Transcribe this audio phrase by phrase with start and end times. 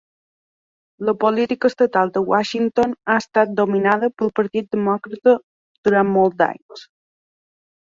[1.09, 5.37] La política estatal de Washington ha estat dominada pel Partit Demòcrata
[5.91, 6.87] durant molts anys.